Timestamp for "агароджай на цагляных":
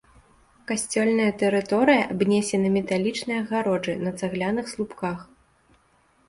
3.43-4.65